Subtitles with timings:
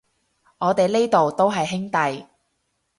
[0.57, 2.25] 我哋呢度都係兄弟